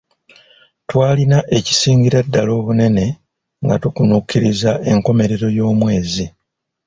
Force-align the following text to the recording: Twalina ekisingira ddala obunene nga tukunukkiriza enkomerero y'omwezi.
Twalina 0.87 1.37
ekisingira 1.57 2.19
ddala 2.27 2.51
obunene 2.59 3.05
nga 3.63 3.75
tukunukkiriza 3.83 4.71
enkomerero 4.91 5.47
y'omwezi. 5.57 6.25